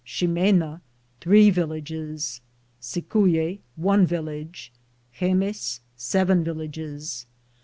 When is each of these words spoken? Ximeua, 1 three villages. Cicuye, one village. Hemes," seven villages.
Ximeua, 0.03 0.59
1 0.71 0.81
three 1.19 1.49
villages. 1.51 2.41
Cicuye, 2.81 3.59
one 3.75 4.07
village. 4.07 4.71
Hemes," 5.11 5.81
seven 5.95 6.43
villages. 6.43 7.27